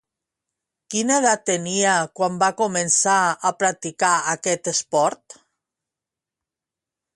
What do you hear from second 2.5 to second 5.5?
començar a practicar aquest esport?